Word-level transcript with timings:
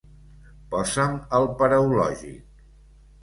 Posa'm 0.69 1.11
el 1.39 1.45
paraulògic. 1.61 2.65